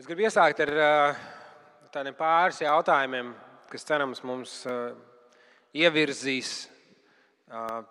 [0.00, 1.16] Es gribu iesākt ar uh,
[1.92, 3.34] tādiem pāris jautājumiem,
[3.68, 4.94] kas cerams mums uh,
[5.76, 6.52] ievirzīs
[7.52, 7.82] uh,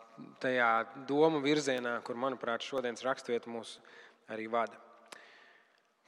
[0.41, 0.69] tajā
[1.05, 3.75] domu virzienā, kur, manuprāt, šodienas raksturvieta mūs
[4.33, 4.73] arī vada.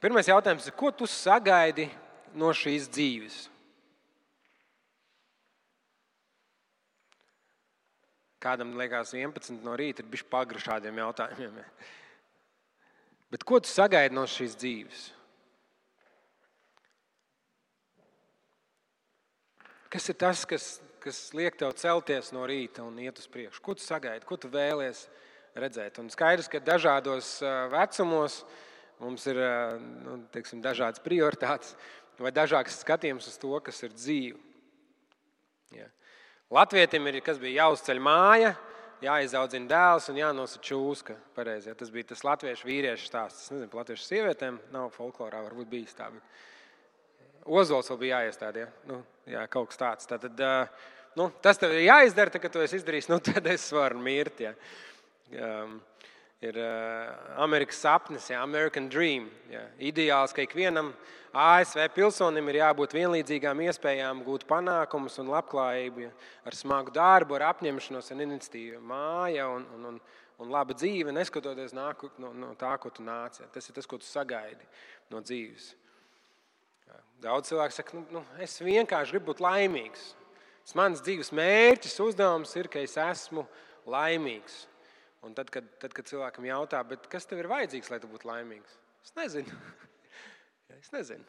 [0.02, 1.86] Pirmais jautājums ir, ko tu sagaidi
[2.34, 3.38] no šīs dzīves?
[8.42, 11.64] Kādam liekas, 11 no rīta ir bijis pagri šādiem jautājumiem.
[13.30, 15.10] Bet ko tu sagaidi no šīs dzīves?
[19.92, 20.66] Kas ir tas, kas,
[21.04, 23.60] kas liek tev celties no rīta un iet uz priekšu?
[23.60, 25.02] Ko tu sagaidi, ko tu vēlies
[25.52, 25.98] redzēt?
[26.00, 27.34] Un skaidrs, ka dažādos
[27.74, 28.38] vecumos
[29.02, 29.40] mums ir
[29.82, 31.74] nu, teiksim, dažādas prioritātes
[32.22, 34.40] vai dažāds skatījums uz to, kas ir dzīve.
[35.76, 35.88] Ja.
[36.52, 38.54] Latvijam ir kas bija jāuzceļ māja,
[39.04, 41.18] jāizaudzina dēls un jānosaka čūska.
[41.36, 41.76] Pareizi, ja.
[41.76, 43.44] Tas bija tas latviešu vīriešu stāsts.
[43.44, 46.08] Es nezinu, par latviešu sievietēm nav folklorā, varbūt bijis tā.
[46.16, 46.40] Bet...
[47.46, 48.66] Ozols vēl bija jāiestāda.
[48.66, 48.72] Ja?
[48.86, 50.08] Nu, jā, kaut kas tāds.
[50.10, 50.42] Tad,
[51.18, 54.44] nu, tas tev ir jāizdara, tad, kad to es izdarīšu, nu, tad es varu mirt.
[54.44, 54.54] Ja?
[55.32, 55.80] Um,
[56.42, 57.10] ir uh,
[57.42, 58.42] Amerikas sapnis, ja?
[58.42, 59.28] American Dream.
[59.50, 59.64] Ja?
[59.78, 60.92] Ideāls, ka ikvienam
[61.32, 66.14] ASV pilsonim ir jābūt vienlīdzīgām iespējām gūt panākumus un labklājību ja?
[66.46, 68.82] ar smagu darbu, ar apņemšanos un iniciatīvu.
[68.86, 70.00] Māja un, un, un,
[70.42, 73.42] un laba dzīve, neskatoties nāku, no, no tā, ko tu nāc.
[73.42, 73.50] Ja?
[73.54, 74.68] Tas ir tas, ko tu sagaidi
[75.10, 75.72] no dzīves.
[77.22, 80.08] Daudz cilvēku saka, nu, nu, es vienkārši gribu būt laimīgs.
[80.62, 83.44] Tas mans dzīves mērķis, uzdevums ir, ka es esmu
[83.90, 84.64] laimīgs.
[85.22, 88.74] Un tad, kad, tad, kad cilvēkam jautā, kas tev ir vajadzīgs, lai tu būtu laimīgs,
[89.06, 89.60] es nezinu.
[90.80, 91.26] es nezinu.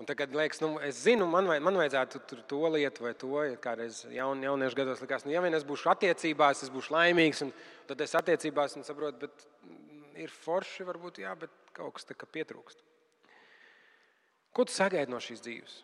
[0.00, 3.42] Un tagad liekas, nu, es zinu, man, vai, man vajadzētu tur to lietu vai to.
[3.62, 7.44] Kādreiz jaun, jauniešu gados likās, nu, ja vien es būšu attiecībās, es būšu laimīgs.
[7.90, 9.44] Tad es attiecībās un saprotu, bet
[10.24, 12.80] ir forši, varbūt, jā, bet kaut kas tā kā pietrūkst.
[14.52, 15.76] Ko tu sagaidi no šīs dzīves?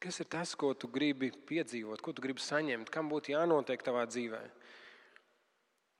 [0.00, 4.04] Kas ir tas, ko tu gribi piedzīvot, ko tu gribi saņemt, kam būtu jānotiek tavā
[4.10, 4.42] dzīvē?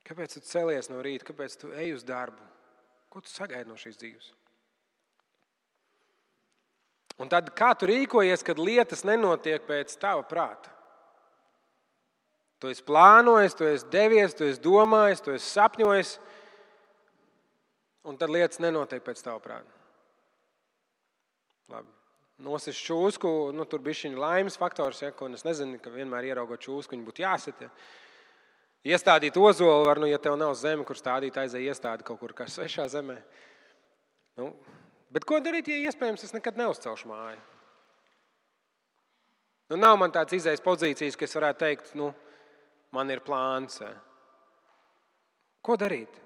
[0.06, 2.44] Kāpēc tu celies no rīta, kāpēc tu ej uz darbu?
[3.10, 4.28] Ko tu sagaidi no šīs dzīves?
[7.16, 10.70] Un tad, kā tu rīkojies, kad lietas nenotiek pēc tava prāta?
[12.60, 16.12] Tu esi plānojis, tu esi devies, tu esi domājis, tu esi sapņojis
[18.06, 19.76] un tad lietas nenotiek pēc tava prāta.
[21.72, 21.92] Labi.
[22.46, 26.60] Nosist čūsku, nu, tur bija šī laimes faktors, ja, ko es nezinu, ka vienmēr ieraugot
[26.60, 27.62] čūsku, viņa būtu jāsit.
[27.64, 27.70] Ja.
[28.92, 32.44] Iestādīt ozolu var, nu, ja tev nav zeme, kur stādīt, aizēj iestādi kaut kur kā
[32.50, 33.16] svešā zemē.
[34.36, 34.50] Nu,
[35.10, 37.40] bet ko darīt, ja iespējams es nekad neuzcelšu māju?
[39.72, 42.12] Nu, nav man tāds izējas pozīcijas, ka es varētu teikt, nu,
[42.94, 43.80] man ir plāns.
[45.64, 46.25] Ko darīt?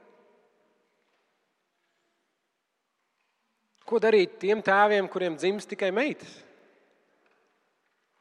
[3.91, 6.31] Ko darīt tiem tēviem, kuriem dzimst tikai meitas?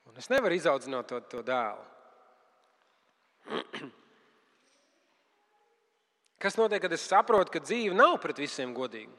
[0.09, 1.85] Un es nevaru izaudzināt to, to dēlu.
[6.41, 9.13] Kas notiek, kad es saprotu, ka dzīve nav pret visiem godīga?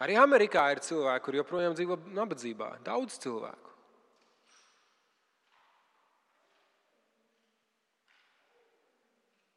[0.00, 2.72] Arī Amerikā ir cilvēki, kur joprojām dzīvo nabadzībā.
[2.82, 3.69] Daudz cilvēku.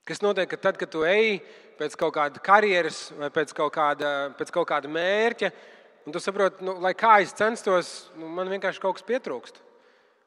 [0.03, 1.37] Kas notiek, ka tad, kad tu ej
[1.79, 5.49] pēc kaut kāda karjeras vai pēc kaut kāda, pēc kaut kāda mērķa,
[6.03, 9.61] un tu saproti, nu, lai kā es censtos, nu, man vienkārši kaut kas pietrūkst.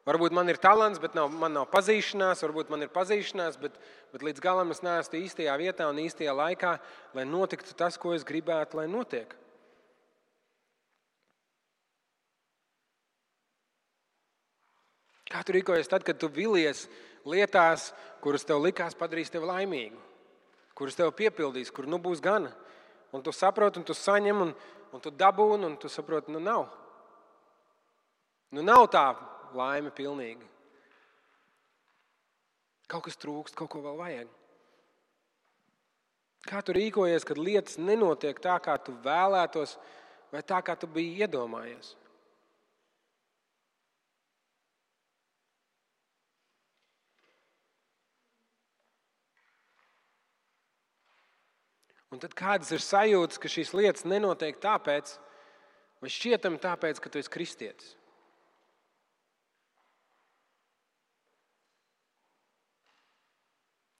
[0.07, 3.75] Varbūt man ir talants, bet nav, man nav pazīšanās, varbūt man ir pazīšanās, bet,
[4.15, 6.77] bet līdz galam es neesmu īstajā vietā un īstajā laikā,
[7.13, 9.35] lai notiktu tas, ko es gribētu, lai notiek.
[15.27, 16.87] Kā tu rīkojies tad, kad tu vilies
[17.29, 17.91] lietās,
[18.23, 19.99] kuras tev likās padarīs tevi laimīgu,
[20.77, 22.53] kuras tev piepildīs, kur nu būs gana.
[23.15, 24.53] Un tu saproti, un tu saņem, un,
[24.93, 26.67] un tu dabūni, un tu saproti, nu nav.
[28.51, 29.05] Nu nav tā
[29.55, 30.45] laime pilnīgi.
[32.87, 34.33] Kaut kas trūkst, kaut ko vēl vajag.
[36.47, 39.75] Kā tu rīkojies, kad lietas nenotiek tā, kā tu vēlētos,
[40.31, 41.95] vai tā, kā tu biji iedomājies?
[52.13, 55.17] Un tad kādas ir sajūtas, ka šīs lietas nenotiek tāpēc,
[55.99, 57.95] vai šķietami tāpēc, ka tu esi kristietis?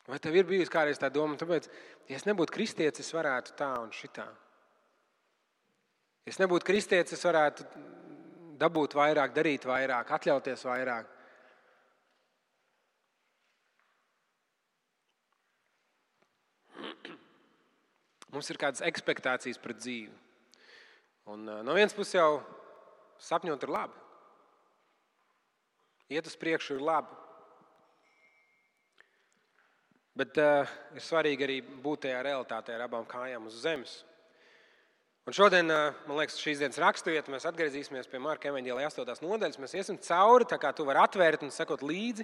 [0.07, 1.68] Vai tev ir bijusi kādreiz tā doma, tāpēc,
[2.07, 4.24] ja es nebūtu kristietis, es varētu tā un šitā?
[6.24, 7.68] Ja es nebūtu kristietis, es varētu
[8.60, 11.12] dabūt vairāk, darīt vairāk, atļauties vairāk.
[18.38, 20.13] Mums ir kādas expectācijas pret dzīvi.
[21.28, 22.42] Un, no vienas puses jau
[23.19, 24.04] sapņot ir labi.
[26.16, 27.18] Iet uz priekšu ir labi.
[30.18, 34.00] Bet uh, ir svarīgi arī būt tajā realitātē ar abām kājām uz zemes.
[35.28, 39.25] Un šodien, man liekas, šīs dienas raksturvieta mēs atgriezīsimies pie Marka Evanģēlijas 8.
[39.28, 39.60] nodaļas.
[39.60, 42.24] Mēs iesim cauri, tā kā tu vari atvērt un sekot līdzi.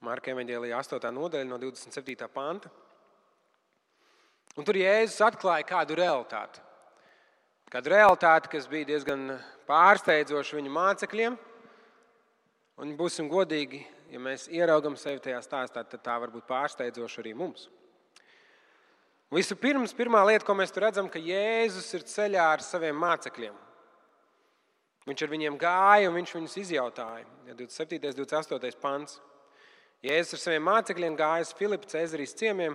[0.00, 1.12] Marka Evanģēlijas 8.
[1.12, 2.30] nodaļa no 27.
[2.32, 2.72] panta.
[4.58, 6.62] Un tur Jēzus atklāja kādu realitāti.
[7.70, 9.28] Kādu realitāti, kas bija diezgan
[9.68, 11.36] pārsteidzoša viņa mācekļiem.
[12.80, 17.34] Un būsim godīgi, ja mēs ieraugam sevi tajā stāstā, tad tā var būt pārsteidzoša arī
[17.36, 17.68] mums.
[19.30, 23.54] Vispirms, pirmā lieta, ko mēs redzam, ka Jēzus ir ceļā ar saviem mācekļiem.
[25.06, 27.28] Viņš ar viņiem gāja un viņš viņus izjautāja.
[27.46, 28.10] 27.
[28.10, 28.80] un 28.
[28.82, 29.20] pants.
[30.02, 32.74] Jēzus ar saviem mācekļiem gāja uz Filipa Cēzarīs ciemiemiem.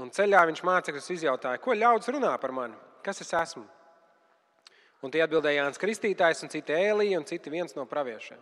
[0.00, 3.66] Un ceļā viņš mācekļus izjautāja, ko ļaudis runā par mani, kas es esmu.
[5.04, 8.40] Un tie atbildēja Jānis Kristītājs, un citi Ēlija, un citi viens no praviešiem.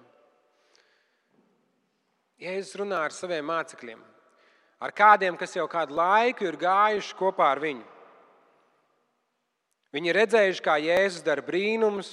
[2.39, 3.99] Jēzus runā ar saviem mācekļiem,
[4.87, 7.83] ar kādiem, kas jau kādu laiku ir gājuši kopā ar viņu.
[9.95, 12.13] Viņi ir redzējuši, kā Jēzus dara brīnumus,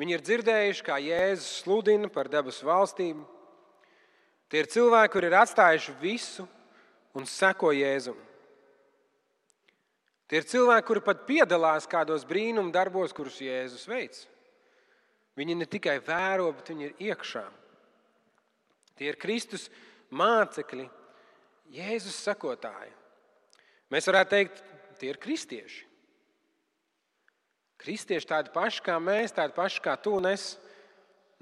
[0.00, 3.26] viņi ir dzirdējuši, kā Jēzus sludina par debesu valstību.
[4.48, 6.48] Tie ir cilvēki, kuri ir atstājuši visu
[7.16, 8.29] un seko Jēzum.
[10.30, 14.28] Tie ir cilvēki, kuri pat piedalās kādos brīnumu darbos, kurus Jēzus veids.
[15.34, 17.42] Viņi ne tikai vēro, bet viņi ir iekšā.
[18.94, 19.66] Tie ir Kristus
[20.14, 20.84] mācekļi,
[21.74, 22.92] Jēzus sakotāji.
[23.90, 24.62] Mēs varētu teikt,
[25.02, 25.82] tie ir kristieši.
[27.82, 30.52] Kristieši tādi paši kā mēs, tādi paši kā tu un es.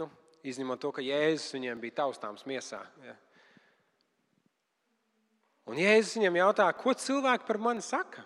[0.00, 0.08] Nu,
[0.48, 2.80] izņemot to, ka Jēzus viņiem bija taustāms miesā.
[3.04, 3.18] Ja.
[5.68, 8.24] Un Jēzus viņiem jautā, ko cilvēki par mani saka?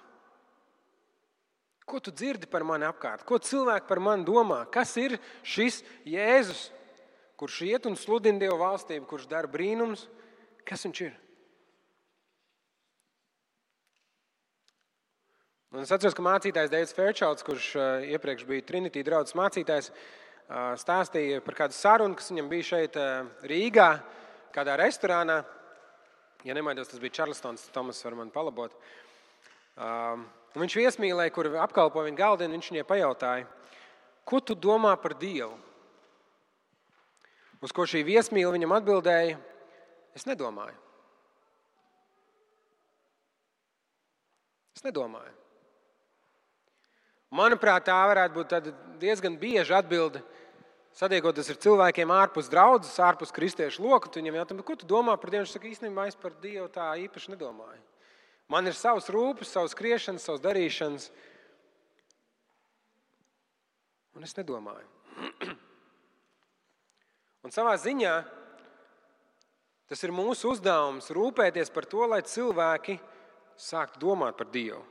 [1.86, 3.24] Ko tu dzirdi par mani apkārt?
[3.26, 4.62] Ko cilvēki par mani domā?
[4.70, 6.68] Kas ir šis Jēzus,
[7.40, 10.06] kurš iet un sludina Dieva valstību, kurš dara brīnums?
[10.68, 11.16] Kas viņš ir?
[15.72, 20.74] Un es atceros, ka mācītājs Deivs Fairchilds, kurš uh, iepriekš bija Trinity draugs mācītājs, uh,
[20.76, 23.88] stāstīja par kādu sarunu, kas viņam bija šeit uh, Rīgā,
[24.52, 25.40] kādā restorānā.
[26.44, 28.76] Ja nemaldos, tas bija Čārlstons, Tomas var man palabot.
[30.52, 33.46] Um, viņš viesmīlēja, kur apkalpo viņa galdiņu, viņš viņai pajautāja,
[34.28, 35.54] ko tu domā par Dievu?
[37.62, 39.38] Uz ko šī viesmīla viņam atbildēja,
[40.18, 40.76] es nedomāju.
[44.76, 45.32] Es nedomāju.
[47.32, 50.20] Manuprāt, tā varētu būt diezgan bieža atbilde.
[50.92, 55.46] Sadiekoties ar cilvēkiem ārpus draudzes, ārpus kristiešu loku, viņam jautā, ko tu domā par Dievu?
[55.46, 57.80] Viņš saka, īstenībā es par Dievu tā īpaši nedomāju.
[58.50, 61.10] Man ir savs rūpes, savs skriešanas, savs darīšanas.
[64.16, 64.88] Un es nedomāju.
[67.46, 68.14] Un savā ziņā
[69.90, 72.98] tas ir mūsu uzdevums rūpēties par to, lai cilvēki
[73.60, 74.82] sāktu domāt par Dievu.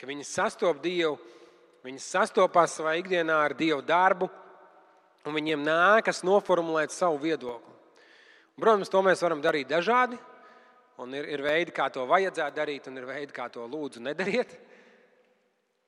[0.00, 1.18] ka viņi sastopas Dievu,
[1.84, 4.30] viņi sastopas savā ikdienā ar Dievu darbu,
[5.28, 7.74] un viņiem nākas noformulēt savu viedokli.
[8.60, 10.18] Protams, to mēs varam darīt dažādi,
[11.16, 14.52] ir, ir veidi, kā to vajadzētu darīt, un ir veidi, kā to lūdzu nedariet.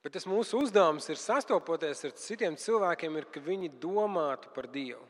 [0.02, 5.05] Bet tas mūsu uzdevums ir sastopoties ar citiem cilvēkiem, ir, ka viņi domātu par Dievu.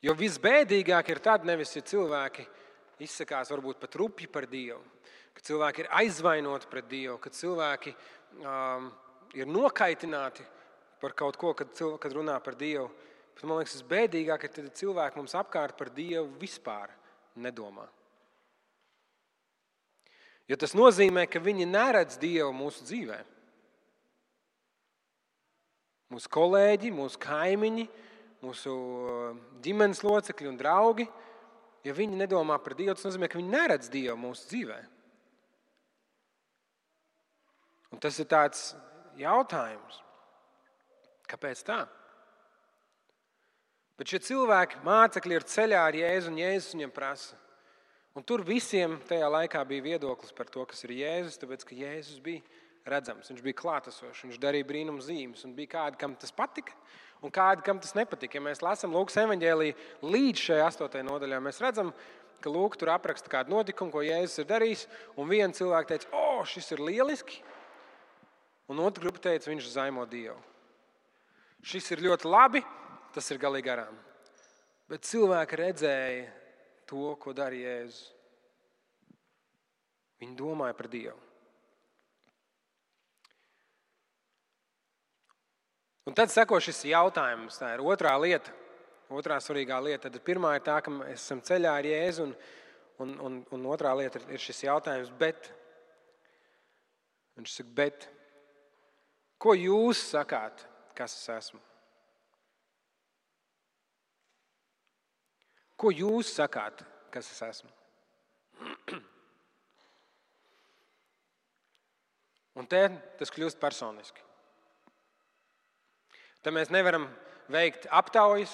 [0.00, 2.46] Jo visbēdīgāk ir tad, nevis ja cilvēki
[3.04, 4.80] izsakās varbūt pat rupji par Dievu,
[5.36, 7.92] ka cilvēki ir aizvainoti pret Dievu, ka cilvēki
[8.40, 8.88] um,
[9.36, 10.46] ir nokaitināti
[11.00, 12.88] par kaut ko, kad, kad runā par Dievu.
[13.40, 16.92] Bet, man liekas, tas bēdīgāk ir, kad cilvēki mums apkārt par Dievu vispār
[17.40, 17.86] nedomā.
[20.50, 23.18] Jo tas nozīmē, ka viņi neredz Dievu mūsu dzīvē.
[26.10, 27.86] Mūsu kolēģi, mūsu kaimiņi,
[28.44, 28.76] mūsu
[29.64, 31.08] ģimenes locekļi un draugi
[31.84, 34.78] ja viņi nedomā par Dievu, tas nozīmē, ka viņi neredz Dievu mūsu dzīvē.
[37.90, 38.70] Un tas ir tāds
[39.18, 40.00] jautājums,
[41.30, 41.80] kāpēc tā?
[44.00, 47.34] Bet šie cilvēki, mācekļi, ir ceļā ar Jēzu, un Jēzus viņiem prasa.
[48.16, 52.22] Un tur visiem tajā laikā bija viedoklis par to, kas ir Jēzus, tāpēc ka Jēzus
[52.24, 52.40] bija
[52.88, 56.72] redzams, viņš bija klātesošs, viņš darīja brīnumu zīmes, un bija kādi, kam tas patika,
[57.20, 58.40] un kādi, kam tas nepatika.
[58.40, 61.92] Ja mēs lasām Lūkas evanģēlīju līdz šai astotajai nodaļai, mēs redzam,
[62.40, 64.88] ka Lūk, tur apraksta kādu notikumu, ko Jēzus ir darījis.
[65.20, 67.44] Un viens cilvēks teica, o, šis ir lieliski.
[68.72, 70.40] Un otra grupa teica, viņš zaimo Dievu.
[71.68, 72.64] Šis ir ļoti labi,
[73.14, 73.96] tas ir galīgi garām.
[74.90, 76.30] Bet cilvēki redzēja
[76.90, 78.06] to, ko darīja Jēzus.
[80.20, 81.18] Viņi domāja par Dievu.
[86.10, 87.60] Un tad seko šis jautājums.
[87.60, 88.50] Tā ir otrā lieta,
[89.14, 90.10] otrā svarīgā lieta.
[90.10, 92.34] Tad pirmā ir tā, ka mēs esam ceļā ar Jēzu, un,
[93.04, 95.52] un, un, un otrā lieta ir šis jautājums, bet.
[97.38, 98.08] Viņš saka, bet
[99.40, 100.66] ko jūs sakāt,
[100.98, 101.62] kas es esmu?
[105.80, 106.82] Ko jūs sakāt,
[107.12, 107.70] kas es esmu?
[112.60, 112.82] Un te
[113.16, 114.20] tas kļūst personiski.
[116.44, 117.06] Tad mēs nevaram
[117.52, 118.52] veikt aptaujas,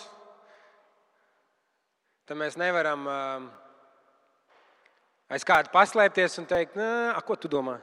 [2.27, 3.03] tad mēs nevaram
[5.31, 6.79] aiz kāda paslēpties un teikt,
[7.27, 7.81] ko tu domā?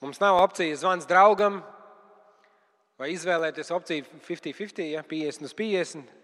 [0.00, 1.60] Mums nav opcijas zvans draugam
[3.00, 6.19] vai izvēlēties opciju 50-50, ja, 50 uz 50.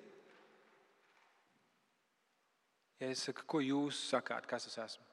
[3.01, 5.05] Ja es saku, ko jūs sakāt, kas es esmu?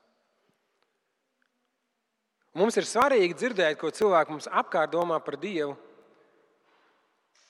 [2.56, 5.74] Mums ir svarīgi dzirdēt, ko cilvēki mums apkārt domā par Dievu.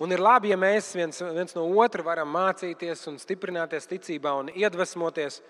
[0.02, 4.50] Un ir labi, ja mēs viens, viens no otra varam mācīties un stiprināties ticībā un
[4.56, 5.42] iedvesmoties.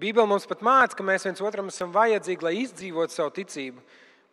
[0.00, 3.84] Bībele mums pat māca, ka mēs viens otram esam vajadzīgi, lai izdzīvotu savu ticību.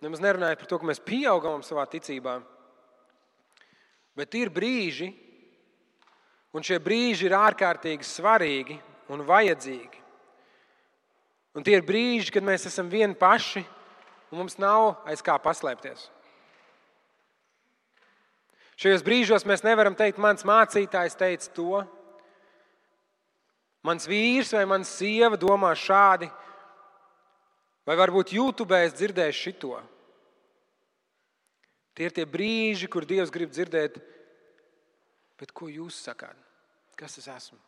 [0.02, 2.40] Nemaz nerunājot par to, ka mēs pieaugam savā ticībā.
[4.18, 5.12] Bet ir brīži,
[6.56, 8.80] un šie brīži ir ārkārtīgi svarīgi,
[9.10, 10.06] un vajadzīgi.
[11.58, 13.64] Un tie ir brīži, kad mēs esam vieni paši
[14.30, 16.08] un mums nav aiz kā paslēpties.
[18.80, 21.82] Šajos brīžos mēs nevaram teikt, mans mācītājs teica to,
[23.84, 26.30] mans vīrs vai mans sieva domā šādi,
[27.84, 29.82] vai varbūt YouTube es dzirdēju šito.
[31.98, 33.98] Tie ir tie brīži, kur Dievs grib dzirdēt,
[35.42, 36.38] bet ko jūs sakāt?
[36.96, 37.60] Kas es esmu?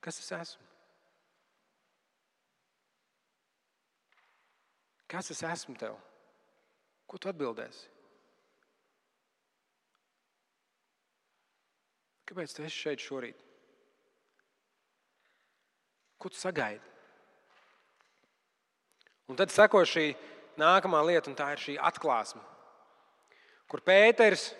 [0.00, 0.66] Kas es esmu?
[5.10, 5.96] Kas es esmu tev?
[7.10, 7.88] Ko tu atbildēsi?
[12.30, 13.40] Kāpēc tu esi šeit šorīt?
[16.20, 16.84] Ko tu sagaidi?
[19.30, 20.12] Un tad seko šī
[20.60, 22.42] nākamā lieta, un tā ir šī atklāsme,
[23.70, 24.50] kur Pēters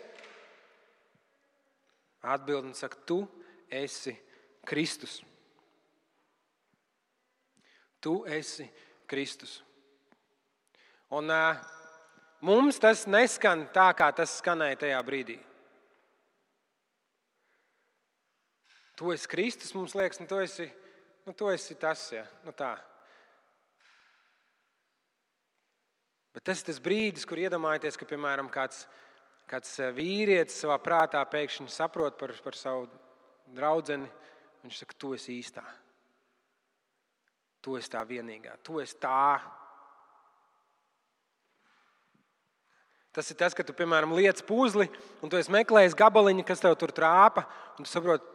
[2.21, 3.23] atbild un saka, tu
[3.71, 4.13] esi
[4.67, 5.21] Kristus.
[8.01, 8.65] Tu esi
[9.09, 9.59] Kristus.
[11.11, 11.59] Un uh,
[12.41, 15.37] mums tas neskan tā, kā tas skanēja tajā brīdī.
[19.01, 20.67] Tu esi Kristus, mums liekas, nu, tu, esi,
[21.25, 22.03] nu, tu esi tas.
[22.13, 22.23] Ja?
[22.45, 22.75] Nu, tā.
[26.31, 28.85] Bet tas ir tas brīdis, kur iedomājaties, ka piemēram kāds,
[29.51, 32.87] kāds vīrietis savā prātā pēkšņi saprot par, par savu
[33.51, 33.99] draugu.
[34.61, 35.65] Viņš saka, tu esi īstā.
[37.61, 39.37] Tu esi tā vienīgā, tu esi tā.
[43.11, 44.87] Tas ir tas, ka tu, piemēram, liec puzli,
[45.21, 47.43] un tu meklēji gabaliņu, kas tev tur trāpa,
[47.75, 48.25] un tu saproti,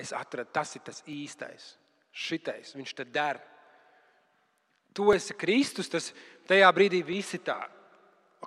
[0.00, 1.74] es atradu, tas ir tas īstais.
[2.14, 3.40] Šitais, viņš te der.
[4.94, 6.12] Tu esi Kristus, tas
[6.48, 7.58] tajā brīdī visi tā.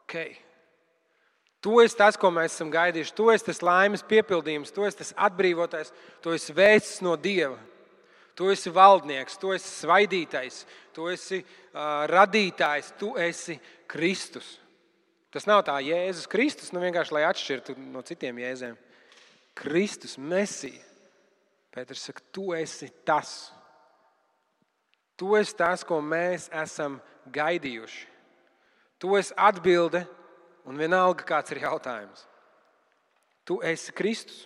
[0.01, 0.37] Okay.
[1.61, 3.15] Tu esi tas, ko mēs esam gaidījuši.
[3.17, 5.91] Tu esi tas laimes piepildījums, tu esi tas atbrīvotais,
[6.23, 7.57] tu esi vēsts no Dieva.
[8.37, 10.61] Tu esi valdnieks, tu esi svaidītais,
[10.93, 13.57] tu esi uh, radītājs, tu esi
[13.89, 14.59] Kristus.
[15.33, 18.77] Tas nav tā Jēzus Kristus, nu vienkārši lai atšķirtu no citiem jēzēm.
[19.57, 20.83] Kristus, Mesija.
[21.73, 23.51] Pēters saka, tu esi tas.
[25.17, 26.99] Tu esi tas, ko mēs esam
[27.33, 28.05] gaidījuši.
[29.01, 30.03] Tu esi atbilde,
[30.65, 32.25] un vienalga kāds ir jautājums.
[33.45, 34.45] Tu esi Kristus.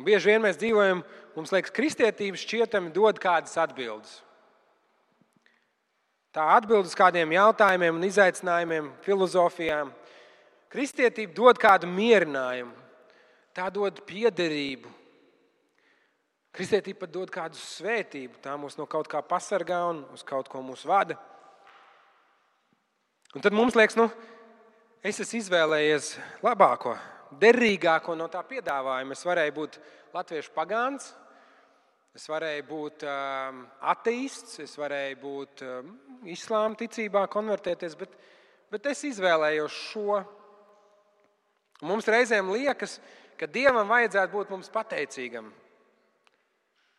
[0.00, 1.02] Un bieži vien mēs dzīvojam,
[1.34, 4.14] mums liekas, kristietība šķietami dod kādas atbildes.
[6.32, 9.90] Tā atbild uz kādiem jautājumiem un izaicinājumiem, filozofijām.
[10.72, 12.72] Kristietība dod kādu mierinājumu,
[13.52, 14.88] tā dod piederību.
[16.56, 20.64] Kristietība pat dod kādu svētību, tā mūs no kaut kā pasargā un uz kaut ko
[20.64, 21.20] mūs vada.
[23.36, 24.08] Un tad mums liekas, nu,
[25.04, 26.96] es esmu izvēlējies labāko
[27.38, 29.14] derīgāko no tā piedāvājuma.
[29.14, 29.78] Es varēju būt
[30.14, 31.12] latviešu pagāns,
[32.16, 35.94] es varēju būt um, ateists, es varēju būt um,
[36.30, 38.16] islāma ticībā, konvertēties, bet,
[38.72, 40.20] bet es izvēlējos šo.
[41.86, 42.98] Mums reizēm liekas,
[43.40, 45.48] ka Dievam vajadzētu būt mums pateicīgam,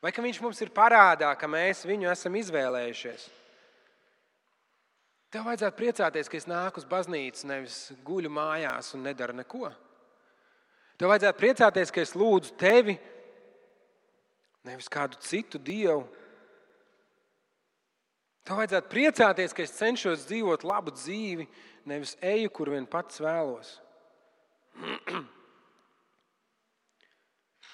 [0.02, 3.30] vai ka Viņš mums ir parādā, ka mēs viņu esam izvēlējušies.
[5.32, 9.70] Tev vajadzētu priecāties, ka es nāku uz baznīcu, nevis guļu mājās un nedaru neko.
[11.01, 12.93] Tev vajadzētu priecāties, ka es lūdzu tevi,
[14.70, 16.03] nevis kādu citu dievu.
[18.46, 21.48] Tev vajadzētu priecāties, ka es cenšos dzīvot labu dzīvi,
[21.89, 23.72] nevis eju, kur vien pats vēlos.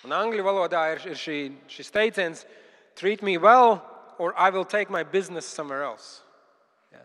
[0.07, 2.45] Un angļu valodā ir, ir šī, šis teiciens:
[2.95, 3.83] Treat me well,
[4.17, 6.23] or I will take my business somewhere else.
[6.95, 7.03] Ja.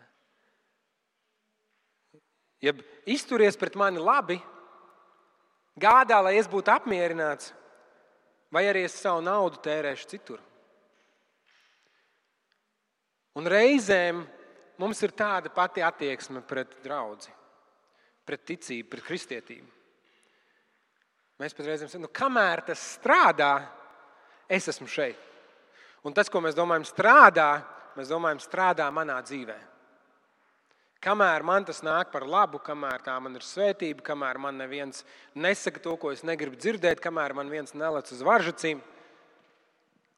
[2.62, 4.38] Jeb izturies pret mani labi,
[5.78, 7.52] gādā, lai es būtu apmierināts,
[8.52, 10.40] vai arī es savu naudu tērēšu citur.
[13.38, 14.26] Un reizēm
[14.80, 17.32] mums ir tāda pati attieksme pret draugu,
[18.28, 19.70] pret ticību, pret kristietību.
[21.40, 23.54] Mēs pat reizēm sakām, nu, kamēr tas strādā,
[24.46, 25.18] es esmu šeit.
[26.06, 27.62] Un tas, ko mēs domājam, strādā,
[27.96, 29.56] mēs domājam, strādā manā dzīvē.
[31.02, 35.02] Kamēr man tas nāk par labu, kamēr tā man ir svētība, kamēr man neviens
[35.34, 38.78] nesaka to, ko es negribu dzirdēt, kamēr man viens nelec uz varžacīm,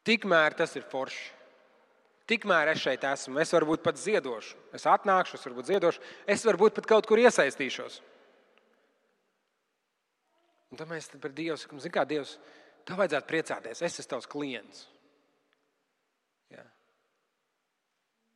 [0.05, 1.31] tikmēr tas ir forši.
[2.29, 4.57] Tikmēr es šeit esmu, es varbūt pat ziedošu.
[4.73, 7.99] Es atnākšu, es varbūt ziedošu, es varbūt pat kaut kur iesaistīšos.
[10.73, 12.37] Un tad mēs par Dievu sakām, zini, kā Dievs,
[12.85, 14.85] tev vajadzētu priecāties, es esmu tavs klients.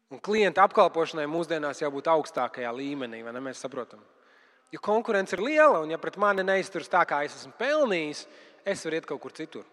[0.10, 3.44] Un klienta apkalpošanai mūsdienās jābūt augstākajā līmenī, vai ne?
[3.46, 4.02] Mēs saprotam.
[4.74, 8.24] Jo konkurence ir liela, un ja pret mani neizturas tā, kā es esmu pelnījis,
[8.66, 9.66] es varu iet kaut kur citur.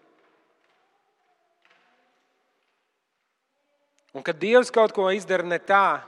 [4.17, 6.01] Un kad Dievs kaut ko izdara ne tā,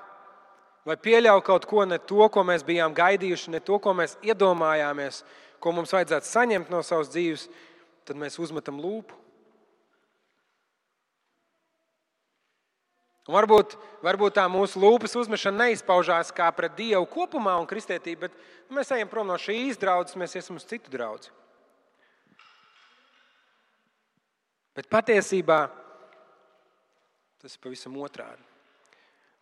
[0.86, 5.22] vai pieļauj kaut ko ne to, ko mēs bijām gaidījuši, ne to, ko mēs iedomājāmies,
[5.62, 7.46] ko mums vajadzētu saņemt no savas dzīves,
[8.10, 9.18] tad mēs uzmetam lūpu.
[13.30, 18.40] Un varbūt, varbūt tā mūsu lūpas uzmešana neizpaužās kā pret Dievu kopumā un kristietību, bet
[18.66, 21.30] nu, mēs ejam prom no šīs draudzes, mēs esam uz citu draugu.
[24.74, 25.60] Bet patiesībā
[27.38, 28.42] tas ir pavisam otrādi.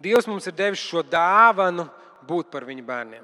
[0.04, 1.88] Dievs mums ir devis šo dāvanu
[2.28, 3.23] būt par viņa bērniem.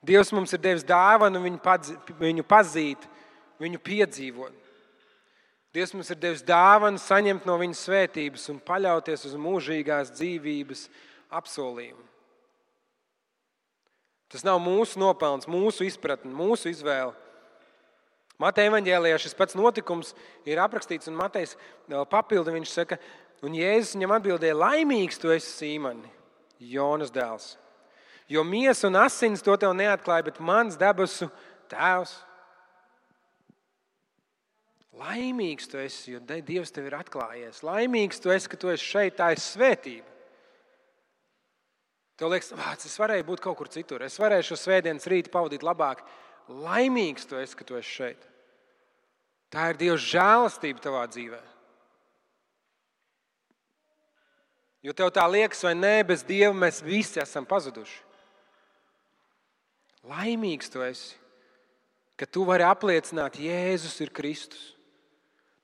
[0.00, 3.04] Dievs mums ir devis dāvanu viņu, padzi, viņu pazīt,
[3.60, 4.61] viņu piedzīvot.
[5.72, 10.86] Dievs mums ir devis dāvanu saņemt no viņa svētības un paļauties uz mūžīgās dzīvības
[11.32, 12.04] apsolījumu.
[14.32, 17.12] Tas nav mūsu nopelns, mūsu izpratne, mūsu izvēle.
[18.40, 20.12] Mateja evanģēlijā šis pats notikums
[20.48, 21.54] ir aprakstīts, un Matejs
[22.10, 22.98] papildu viņš saka,
[23.44, 26.08] un Jēzus viņam atbildēja: Laimīgs tu esi, Sīmani,
[26.72, 27.54] Jonas dēls.
[28.32, 31.28] Jo miesa un asins to tev neatklāja, bet mans debesu
[31.70, 32.16] tēvs.
[35.00, 37.62] Laimīgs tu esi, jo Dievs tev ir atklājies.
[37.64, 40.08] Laimīgs tu esi, ka tu esi šeit, tā ir svētība.
[42.20, 44.04] Tev liekas, vāc, es varēju būt kaut kur citur.
[44.04, 46.04] Es varēju šo svētdienas rītu pavadīt labāk.
[46.52, 48.28] Laimīgs tu esi, ka tu esi šeit.
[49.52, 51.48] Tā ir Dieva žēlastība tavā dzīvēm.
[54.82, 58.00] Jo tev tā liekas, vai nē, bez Dieva mēs visi esam pazuduši.
[60.10, 61.14] Laimīgs tu esi,
[62.18, 64.72] ka tu vari apliecināt, ka Jēzus ir Kristus.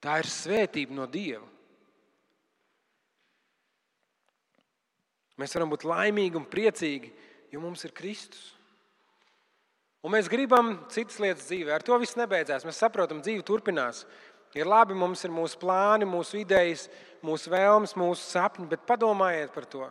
[0.02, 1.46] Tā ir svētība no Dieva.
[5.38, 7.12] Mēs varam būt laimīgi un priecīgi,
[7.54, 8.52] jo mums ir Kristus.
[10.02, 11.74] Un mēs gribam citas lietas dzīvē.
[11.74, 12.66] Ar to viss nebeidzās.
[12.66, 14.04] Mēs saprotam, dzīve turpinās.
[14.56, 16.86] Ir labi, mums ir mūsu plāni, mūsu idejas,
[17.22, 19.88] mūsu vēlmes, mūsu sapņi, bet padomājiet par to.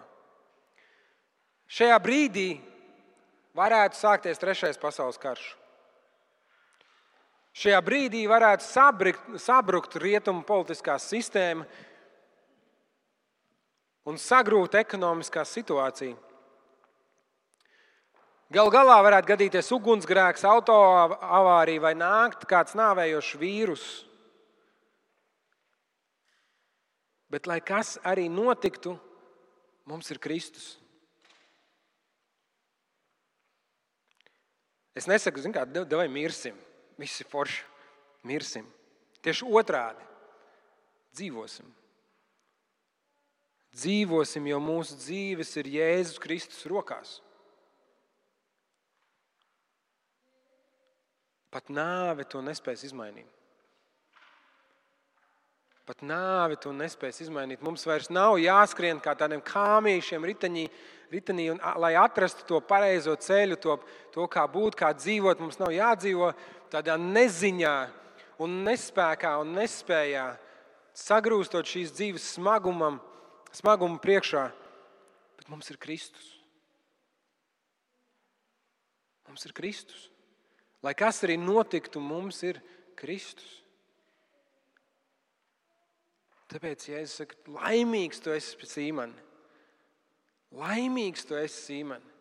[1.67, 2.49] Šajā brīdī
[3.57, 5.45] varētu sākties Trešais pasaules karš.
[7.57, 11.65] Šajā brīdī varētu sabrukt, sabrukt rietumu politiskā sistēma
[14.05, 16.13] un sagrūt ekonomiskā situācija.
[18.53, 23.87] Galu galā varētu gadīties ugunsgrēks, autoavārija vai nākt kāds nāvējošs vīruss.
[27.27, 28.93] Bet, lai kas arī notiktu,
[29.89, 30.77] mums ir Kristus.
[34.95, 36.55] Es nesaku, kā devai mirsim,
[36.97, 37.63] visi forši
[38.27, 38.65] mirsim.
[39.21, 40.03] Tieši otrādi-
[41.17, 41.69] dzīvosim.
[43.77, 47.19] Dzīvosim, jo mūsu dzīves ir Jēzus Kristus rokās.
[51.51, 53.27] Pat nāve to nespēs izmainīt.
[55.87, 57.61] Pat nāve to nespēs izmainīt.
[57.63, 60.65] Mums vairs nav jāskrien kā tādiem kāmīšiem riteņī,
[61.13, 63.77] ritenī, un, lai atrastu to pareizo ceļu, to,
[64.11, 65.39] to kā būt, kā dzīvot.
[65.39, 66.33] Mums nav jādzīvo
[66.71, 67.75] tādā neziņā,
[68.43, 70.27] un nespējā un nespējā,
[70.97, 72.99] sagrūstot šīs dzīves smagumam,
[73.55, 74.47] smagumu priekšā.
[75.37, 76.33] Bet mums ir Kristus.
[79.27, 80.07] Mums ir Kristus.
[80.85, 82.61] Lai kas arī notiktu, mums ir
[82.97, 83.63] Kristus.
[86.47, 89.17] Tāpēc, ja es saku, laimīgs tu esi Sīmani,
[90.55, 92.13] laimīgs tu esi Sīmani,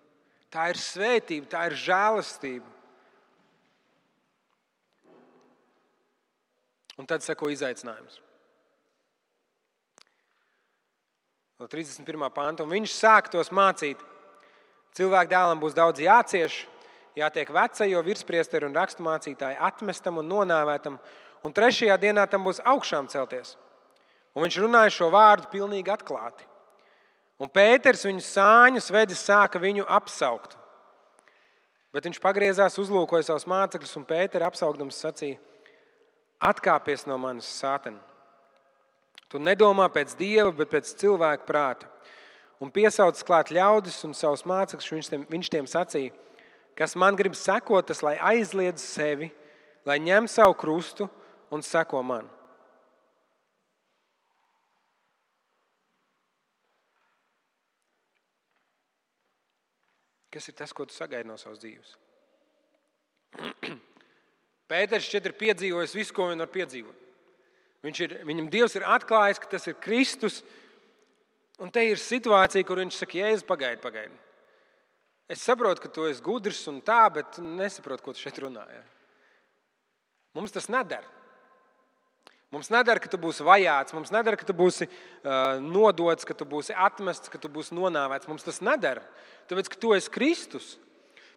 [0.50, 2.75] tā ir svētība, tā ir žēlastība.
[6.96, 8.20] Un tad seko izaicinājums.
[11.60, 12.30] No 31.
[12.32, 12.64] panta.
[12.64, 14.00] Un viņš sāk tos mācīt.
[14.96, 16.62] Cilvēku dēlam būs daudz jācieš,
[17.16, 20.96] jātiek vecajo virspriesteru un raksturmācītāju atmestam un nonāvētam,
[21.44, 23.56] un trešajā dienā tam būs augšām celties.
[24.36, 26.44] Un viņš runāja šo vārdu pilnīgi atklāti.
[27.40, 30.56] Un Pēters viņu sāņus vedis, sāka viņu apsaukt.
[31.92, 35.40] Bet viņš pagriezās, uzlūkoja savus mācekļus, un Pēters apsaugdams sacīja:
[36.42, 38.02] Atkāpies no manis, Sātana!
[39.26, 41.88] Tu nedomā pēc dieva, bet pēc cilvēka prāta.
[42.62, 46.14] Un piesaucis klāt ļaudis un savus mācekļus, viņš, tiem, viņš tiem sacīja:
[46.78, 49.32] Kas man grib sekot, tas lai aizliedz sevi,
[49.88, 51.08] lai ņem savu krustu
[51.50, 52.30] un seko man.
[60.36, 61.96] Kas ir tas, ko tu sagaidi no savas dzīves?
[64.70, 67.02] Pēters šķiet ir piedzīvojis visu, ko viņš var piedzīvot.
[67.86, 70.40] Viņš ir, viņam Dievs ir atklājis, ka tas ir Kristus.
[71.62, 74.16] Un te ir situācija, kur viņš saka, Jēzus, pagaidi, pagaidi.
[75.30, 78.62] Es saprotu, ka tu esi gudrs un tā, bet nesaprotu, ko tu šeit runā.
[78.70, 78.82] Ja?
[80.38, 81.06] Mums tas nedara.
[82.54, 86.46] Mums nedara, ka tu būsi vajāts, mums nedara, ka tu būsi uh, nodots, ka tu
[86.46, 88.28] būsi atmests, ka tu būsi nonāvēts.
[88.30, 89.02] Mums tas nedara.
[89.50, 90.76] Tāpēc, ka tu esi Kristus.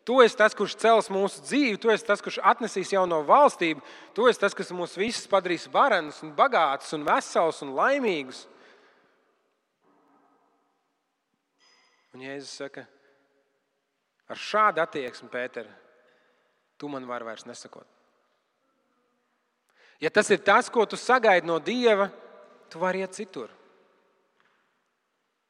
[0.10, 3.84] Tu esi tas, kurš cels mūsu dzīvi, tu esi tas, kurš atnesīs jauno valstību,
[4.18, 8.48] tu esi tas, kas mūs visus padarīs varenus, un bagātus, un veselus un laimīgus.
[12.18, 12.88] Un Jēzus saka,
[14.30, 15.66] Ar šādu attieksmi, Pēter,
[16.78, 17.88] tu man vari vairs nesakot.
[20.00, 22.08] Ja tas ir tas, ko tu sagaidi no Dieva,
[22.70, 23.50] tu vari iet citur.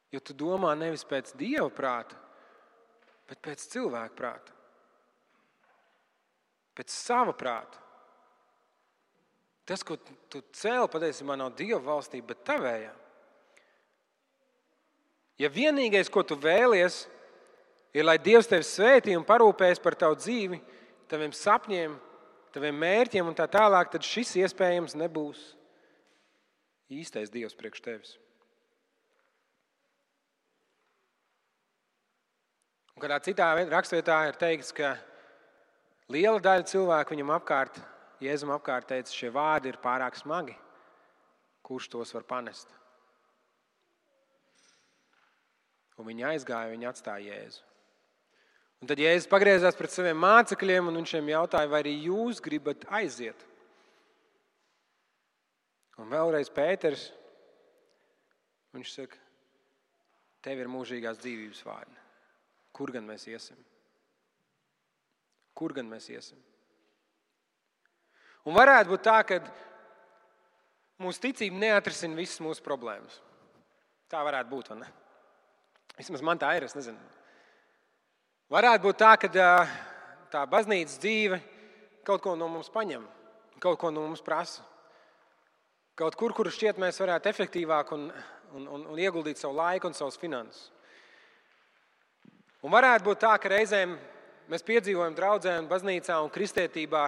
[0.10, 2.15] Jo tu domā nevis pēc Dieva prāta,
[3.30, 4.56] bet pēc cilvēka prāta.
[6.78, 7.86] Pēc sava prāta.
[9.70, 12.94] Tas, ko tu cēli, patiesībā nav Dieva valstība, bet tavējā.
[15.39, 17.04] Ja vienīgais, ko tu vēlies,
[17.94, 20.58] ir lai Dievs tevi svētī un parūpēs par tavu dzīvi,
[21.12, 21.94] taviem sapņiem,
[22.56, 25.44] taviem mērķiem un tā tālāk, tad šis iespējams nebūs
[26.89, 28.18] īstais Dievs priekš tevis.
[33.00, 34.90] Un kādā citā raksturvietā ir teikts, ka
[36.12, 37.78] liela daļa cilvēku viņam apkārt,
[38.20, 40.52] Jēzum apkārt, teica, šie vārdi ir pārāk smagi.
[41.64, 42.74] Kurš tos var panest?
[45.96, 47.64] Un viņi aizgāja, viņi atstāja Jēzu.
[48.84, 52.84] Un tad Jēzus pagriezās pret saviem mācekļiem un viņš viņiem jautāja, vai arī jūs gribat
[53.00, 53.48] aiziet.
[56.04, 57.08] Un vēlreiz Pēters.
[58.76, 59.24] Viņš saka,
[60.44, 61.99] tev ir mūžīgās dzīvības vārdi.
[62.80, 63.60] Kur gan mēs iesim?
[65.60, 66.39] Kur gan mēs iesim?
[68.48, 69.42] Un varētu būt tā, ka
[71.04, 73.20] mūsu ticība neatrisinās visas mūsu problēmas.
[74.10, 74.72] Tā varētu būt.
[76.00, 76.65] Vismaz man tā ir.
[76.70, 76.98] Es nezinu,
[78.50, 79.28] Varētu būt tā, ka
[80.34, 81.38] tā baznīcas dzīve
[82.06, 83.04] kaut ko no mums paņem,
[83.62, 84.63] kaut ko no mums prasa.
[85.94, 88.08] Kaut kur, kur šķiet, mēs varētu efektīvāk un,
[88.58, 90.72] un, un, un ieguldīt savu laiku un savus finanses.
[92.65, 93.95] Un varētu būt tā, ka reizēm
[94.52, 97.04] mēs piedzīvojam draudzē un baznīcā un kristietībā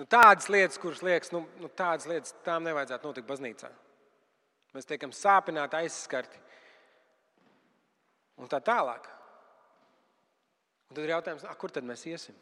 [0.00, 3.70] nu, tādas lietas, kuras liekas, nu, nu, tādas lietas, tām nevajadzētu notikt baznīcā.
[4.74, 6.40] Mēs tiekam sāpināti, aizskarti
[8.40, 9.10] un tā tālāk.
[10.88, 12.38] Un tad ir jautājums, kur tad mēs iesim?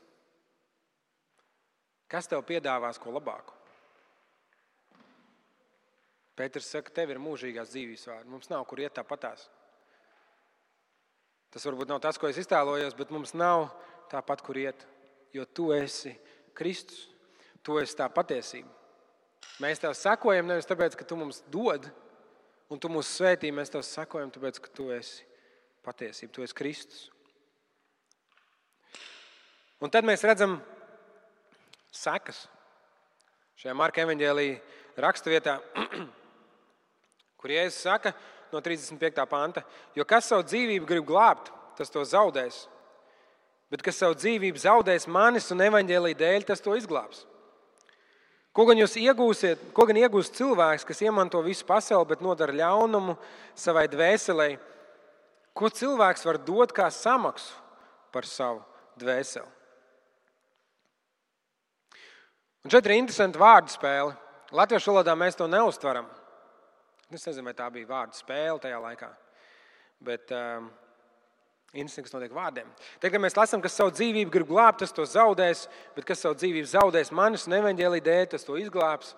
[2.13, 3.57] Kas tev piedāvās ko labāku?
[6.37, 8.31] Pēters saka, tev ir mūžīgās dzīves vārdi.
[8.33, 9.49] Mums nav kur iet tāpatās.
[11.53, 13.67] Tas varbūt nav tas, ko es iztēlojos, bet mums nav
[14.13, 14.87] tāpat, kur iet.
[15.33, 16.15] Jo tu esi
[16.57, 17.07] Kristus,
[17.65, 18.69] tu esi tā patiesība.
[19.61, 21.85] Mēs tev sekojam nevis tāpēc, ka tu mums dod,
[22.73, 25.27] un tu mūs svētī, mēs tev sekojam, tāpēc, ka tu esi
[25.85, 27.03] patiesība, tu esi Kristus.
[29.83, 30.57] Un tad mēs redzam
[31.93, 32.47] sekas.
[33.61, 35.59] Šajā Marka evanģēlīja raksturvietā,
[37.39, 38.15] kur Jēzus saka
[38.53, 39.27] no 35.
[39.31, 39.65] panta,
[39.97, 42.67] jo kas savu dzīvību grib glābt, tas to zaudēs.
[43.73, 47.25] Bet kas savu dzīvību zaudēs manis un evanģēlīja dēļ, tas to izglābs.
[48.53, 53.17] Ko gan jūs iegūsiet, ko gan iegūs cilvēks, kas iemanto visu pasauli, bet nodara ļaunumu
[53.57, 54.51] savai dvēselē
[55.53, 57.53] Ko cilvēks var dot kā samaksu
[58.13, 58.63] par savu
[59.01, 59.49] dvēseli?
[62.63, 64.15] Un šeit ir interesanti vārdu spēle.
[64.55, 66.07] Latviešu valodā mēs to neustveram.
[67.13, 69.11] Es nezinu, vai tā bija vārdu spēle tajā laikā.
[70.03, 70.71] Bet um,
[71.73, 72.69] kas notiek vārdiem.
[73.01, 76.69] Tagad, mēs lasām, kas savu dzīvību grib glābt, tas to zaudēs, bet kas savu dzīvību
[76.69, 79.15] zaudēs manis un evaņģēlī dēļ, tas to izglābs.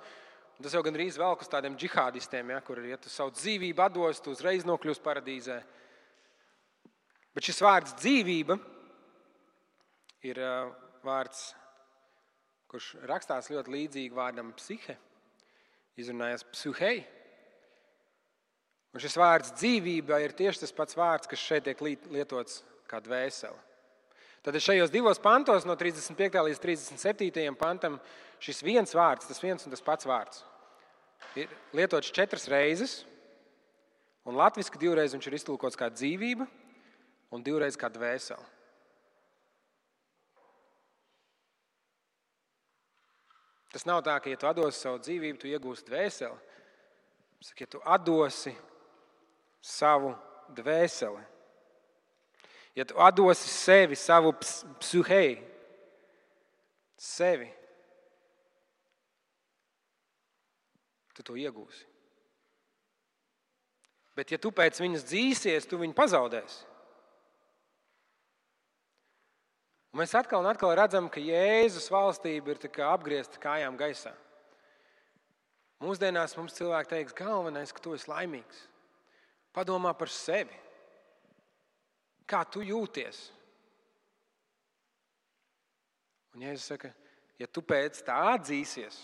[0.54, 4.22] Un tas jau gandrīz velk uz tādiem džihādistiem, ja, kur, ja tu savu dzīvību atdos,
[4.22, 5.58] tu uzreiz nokļūsi paradīzē.
[7.34, 8.58] Bet šis vārds dzīvība
[10.30, 10.70] ir uh,
[11.02, 11.48] vārds,
[12.70, 14.94] kurš rakstās ļoti līdzīgi vārdam psihe.
[15.98, 17.02] Izrunājas psihei.
[18.94, 23.58] Un šis vārds dzīvība ir tieši tas pats vārds, kas šeit tiek lietots kā dvēsele.
[24.44, 26.36] Tad šajos divos pantos, no 35.
[26.46, 27.54] līdz 37.
[27.58, 27.96] pantam,
[28.44, 30.44] šis viens vārds, tas viens un tas pats vārds,
[31.34, 33.02] ir lietots četras reizes.
[34.24, 36.46] Un latviešu divreiz viņš ir iztulkots kā dzīvība,
[37.34, 38.44] un divreiz kā dvēsele.
[43.74, 46.38] Tas nav tā, ka, ja tu atdosi savu dzīvību, tu iegūsi dvēseli.
[47.42, 48.54] Saka, ja tu atdosi
[49.64, 50.12] savu
[50.52, 51.22] dvēseli,
[52.76, 55.40] ja tu atdosi sevi, savu psihēju,
[57.00, 57.48] sevi,
[61.14, 61.86] tu to iegūsi.
[64.14, 66.60] Bet, ja tu pēc viņas dzīsies, tu viņu pazaudēsi.
[69.94, 74.10] Un mēs atkal un atkal redzam, ka Jēzus valstība ir apgriezta kājām gaisā.
[75.82, 78.64] Mūsdienās mums cilvēki teiks, galvenais, ka tu esi laimīgs.
[79.54, 80.56] Padomā par sevi.
[82.26, 83.20] Kā tu jūties?
[86.34, 86.90] Un Jēzus saka,
[87.38, 88.96] ja tu pēc tā atzīsies,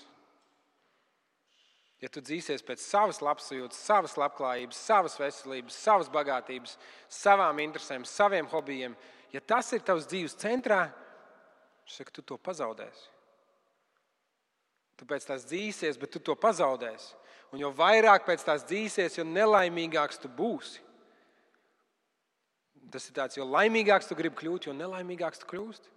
[2.00, 6.74] ja tu dzīsies pēc savas labsajūtas, savas labklājības, savas veselības, savas bagātības,
[7.06, 8.96] savām interesēm, saviem hobijiem,
[9.30, 10.88] ja tas ir tavs dzīves centrā,
[11.86, 13.08] saka, tu to pazaudēsi.
[14.98, 17.14] Tu pēc tās dzīsies, bet tu to pazaudēsi.
[17.50, 20.82] Un jo vairāk pēc tās dzīsies, jo nelaimīgāks tu būsi.
[22.90, 25.90] Tas ir tāds, jo laimīgāks tu gribi kļūt, jo nelaimīgāks tu kļūsti.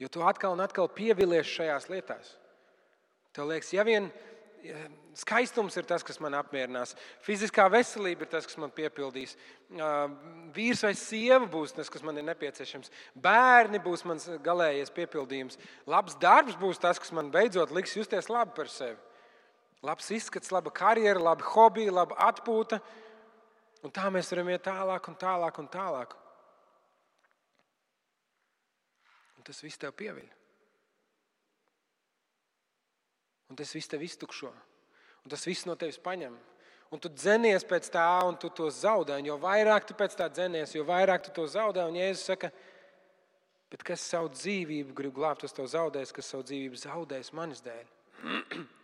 [0.00, 2.34] Jo tu atkal un atkal pievilies šajās lietās.
[3.32, 4.10] Tev liekas, ja vien
[5.18, 6.94] skaistums ir tas, kas man apmierinās.
[7.24, 9.34] Fiziskā veselība ir tas, kas man piepildīs.
[10.54, 12.92] Vīrs vai sieva būs tas, kas man ir nepieciešams.
[13.24, 15.58] Bērni būs mans galīgais piepildījums.
[15.90, 18.98] Labs darbs būs tas, kas man beidzot liks justies labi par sevi.
[19.82, 22.78] Labs izskats, laba karjera, laba hobija, laba atpūta.
[23.82, 26.12] Un tā mēs varam iet tālāk un tālāk un tālāk.
[29.34, 30.28] Un tas viss tev pieviļ.
[33.50, 34.52] Un tas viss tev iztukšo.
[35.26, 36.36] Un tas viss no tevis paņem.
[36.94, 39.16] Un tu dzenies pēc tā, un tu to zaudē.
[39.18, 41.88] Un jo vairāk tu pēc tā dzenies, jo vairāk tu to zaudē.
[41.88, 42.52] Un Jēzus saka,
[43.72, 47.90] bet kas savu dzīvību grib glābt, tas to zaudēs, kas savu dzīvību zaudēs manis dēļ.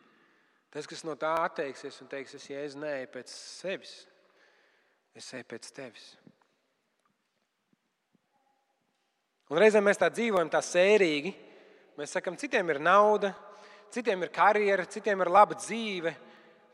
[0.75, 3.95] Tas, kas no tā atteiksies un teiks, es jēzu nē, pēc sevis,
[5.17, 6.11] es eju pēc tevis.
[9.49, 11.33] Un reizēm mēs tā dzīvojam, tā sērīgi.
[11.99, 13.33] Mēs sakām, citiem ir nauda,
[13.95, 16.13] citiem ir karjera, citiem ir laba dzīve,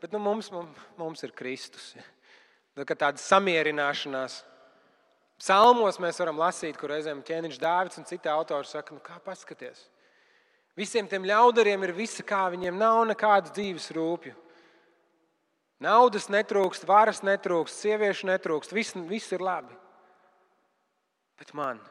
[0.03, 1.93] bet nu, mums, mums, mums ir Kristus.
[2.75, 4.41] Tā tāda samierināšanās.
[5.39, 9.87] Psalmos mēs varam lasīt, kur reizēm ķēniņš Dārvids un citi autori saka, nu kā paskaties.
[10.75, 14.35] Visiem tiem ļaudariem ir visa, kā viņiem nav nekādas dzīves rūpju.
[15.83, 19.75] Naudas netrūkst, varas netrūkst, sieviešu netrūkst, viss, viss ir labi.
[21.39, 21.81] Bet man,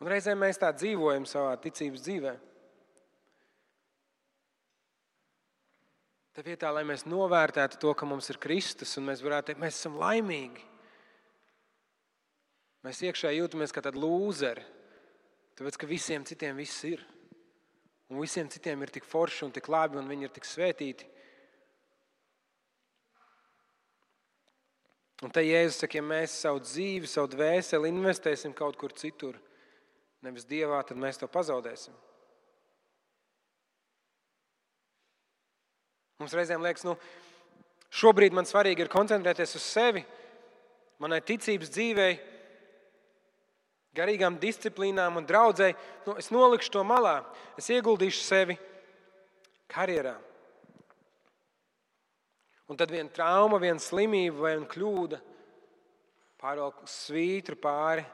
[0.00, 2.44] un reizēm mēs tā dzīvojam savā ticības dzīvēm.
[6.36, 9.80] Tā vietā, lai mēs novērtētu to, ka mums ir Kristus un mēs varētu teikt, mēs
[9.80, 10.62] esam laimīgi.
[12.86, 14.62] Mēs iekšā jūtamies kā tādi lūzeri,
[15.58, 17.02] tāpēc ka visiem citiem viss ir.
[18.08, 21.06] Un visiem citiem ir tik forši un tik labi, un viņi ir tik svētīti.
[25.26, 29.36] Un te Jēzus saka, ja mēs savu dzīvi, savu dvēseli investēsim kaut kur citur,
[30.22, 31.96] nevis Dievā, tad mēs to pazaudēsim.
[36.22, 36.96] Mums reizēm liekas, nu,
[37.94, 40.04] šobrīd man svarīgi ir koncentrēties uz sevi,
[41.02, 42.16] manai ticības dzīvei,
[43.98, 45.76] garīgām disciplīnām un draudzēji.
[46.06, 47.20] Nu, es nolikšu to malā,
[47.58, 48.58] es ieguldīšu sevi
[49.70, 50.14] karjerā.
[52.68, 55.18] Un tad viena trauma, viena slimība vai viena kļūda
[56.38, 58.04] pārvelk svītru pāri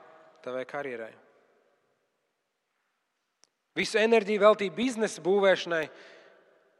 [0.45, 1.13] tavai karjerai.
[3.75, 5.87] Visu enerģiju veltīja biznesa būvēšanai,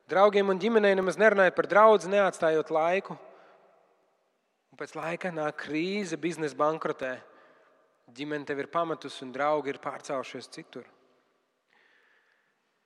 [0.05, 3.15] Draugiem un ģimenei nemaz nerunājot par draugu, neatstājot laiku
[4.75, 7.13] Un pēc laika nāk krīze, biznesa bankrotē.
[8.13, 10.85] Ģimene tev ir pametusi un draugi ir pārcēlušies citur.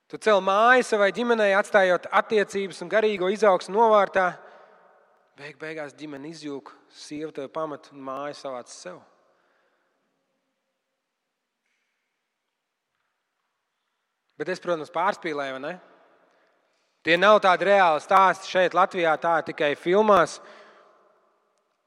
[0.09, 4.31] Tu cel māju savai ģimenei, atstājot attiecības un garīgo izaugsmu novārtā.
[5.37, 9.03] Beig beigās ģimene izjūg, sieva tev pamet un māju savāc sev.
[14.39, 15.77] Bet es, protams, pārspīlēju, vai ne?
[17.03, 20.39] Tie nav tādi reāli stāsti šeit, Latvijā, tā tikai filmās.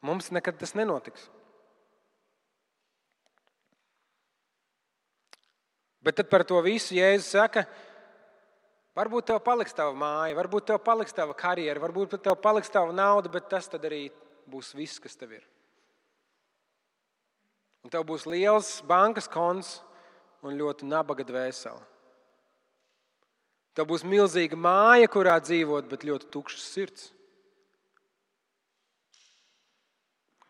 [0.04, 1.30] Mums nekad tas nenotiks.
[6.02, 7.66] Bet tad par to visu Jēzus saka,
[8.98, 13.30] varbūt tev paliks tava māja, varbūt tev paliks tava karjera, varbūt tev paliks tava nauda,
[13.30, 14.08] bet tas arī
[14.50, 15.46] būs viss, kas tev ir.
[17.86, 19.80] Un tev būs liels bankas konts
[20.42, 21.82] un ļoti nabaga dvēsele.
[23.78, 27.06] Tev būs milzīga māja, kurā dzīvot, bet ļoti tukšs sirds.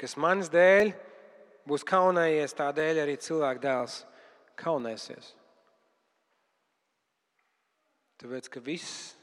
[0.02, 0.96] Kas manis dēļ
[1.70, 4.00] būs kaunējies, tādēļ arī cilvēka dēls
[4.58, 5.36] kaunēsies.
[8.22, 9.16] Tāpēc, ka viss,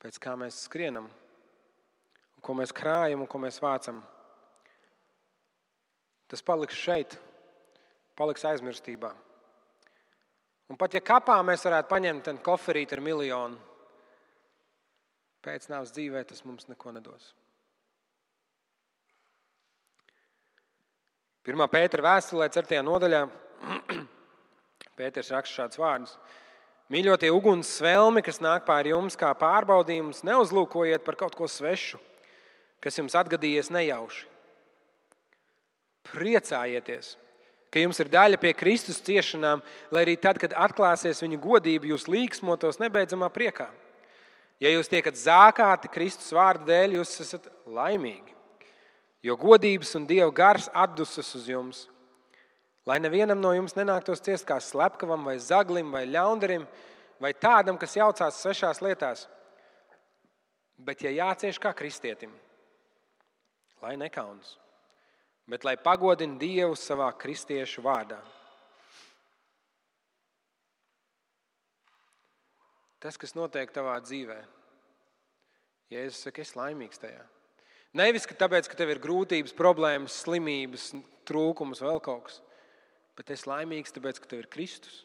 [0.00, 1.04] pēc kā mēs skrienam,
[2.32, 3.98] un ko mēs krājam un ko mēs vācam,
[6.32, 7.18] tas paliks šeit,
[8.16, 9.10] paliks aizmirstībā.
[10.72, 13.60] Un pat ja kapā mēs varētu paņemt koferīti ar miljonu,
[15.44, 17.34] pēc nāves dzīvē tas mums neko nedos.
[21.46, 22.80] Pirmā pētera vēstulē, 4.
[22.82, 23.22] nodaļā,
[24.96, 26.16] Pēters raksta šādus vārdus.
[26.92, 31.98] Mīļotie uguns svelmi, kas nāk pāri jums kā pārbaudījums, neuzlūkojiet par kaut ko svešu,
[32.80, 34.26] kas jums atgadījies nejauši.
[36.12, 37.16] Priecājieties!
[37.76, 39.60] ka jums ir daļa pie Kristus ciešanām,
[39.92, 43.66] lai arī tad, kad atklāsies viņa godība, jūs līksmotos nebeidzamā priekā.
[44.62, 48.32] Ja jūs tiekat zākāti Kristus vārdu dēļ, jūs esat laimīgi,
[49.28, 51.82] jo godības un dieva gars atdusas uz jums.
[52.86, 56.66] Lai nevienam no jums nenāktos ciest kā slepkavam, vai zaglim, vai ļaundarim,
[57.22, 59.24] vai tādam, kas jaucās svešās lietās,
[60.78, 62.30] bet ja jācieš kā kristietim,
[63.82, 64.54] lai nekaunas
[65.46, 68.18] bet lai pagodina Dievu savā kristiešu vārdā.
[73.02, 74.40] Tas, kas notiek tavā dzīvē,
[75.94, 77.22] Jēzus saka, es laimīgs tajā.
[77.96, 80.88] Nevis ka tāpēc, ka tev ir grūtības, problēmas, slimības,
[81.28, 82.40] trūkums, vēl kaut kas,
[83.16, 85.02] bet es laimīgs tāpēc, ka tev ir Kristus.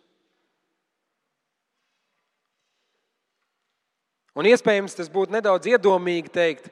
[4.35, 6.69] Un iespējams tas būtu nedaudz iedomīgi teikt,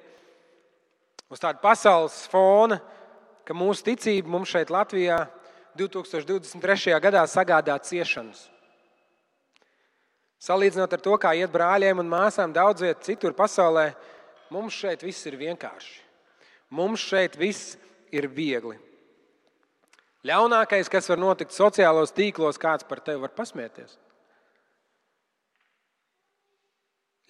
[1.28, 2.80] uz tāda pasaules fona,
[3.44, 5.26] ka mūsu ticība mums šeit, Latvijā,
[5.80, 6.96] 2023.
[7.04, 8.48] gadā sagādā ciešanas.
[10.40, 13.90] Salīdzinot ar to, kā iet brāļiem un māsām daudz vietā citur pasaulē,
[14.56, 16.00] mums šeit viss ir vienkārši.
[16.72, 17.76] Mums šeit viss
[18.16, 18.78] ir viegli.
[20.28, 23.96] Ļaunākais, kas var notikt sociālos tīklos, kāds par tevi var pasmieties.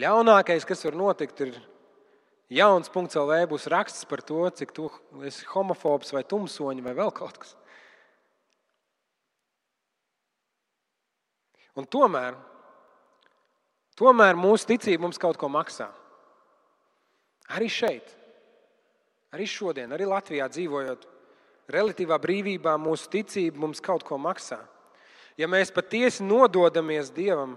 [0.02, 1.60] Ļaunākais, kas var notikt, ir
[2.50, 4.88] jauns punkts LV būs raksts par to, cik tu
[5.28, 7.54] esi homofobs vai tumsoņi vai vēl kaut kas.
[11.78, 12.34] Un tomēr,
[14.00, 15.92] tomēr mūsu ticība mums kaut ko maksā.
[17.54, 18.10] Arī šeit,
[19.36, 21.06] arī šodien, arī Latvijā dzīvojot,
[21.74, 24.60] relatīvā brīvībā mūsu ticība mums kaut ko maksā.
[25.40, 27.56] Ja mēs patiesi nododamies Dievam,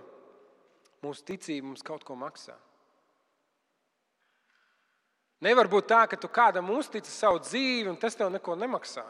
[1.03, 2.55] mūsu ticība mums kaut ko maksā.
[5.43, 9.03] Nevar būt tā, ka tu kādam uztici savu dzīvi, un tas tev neko nemaksā.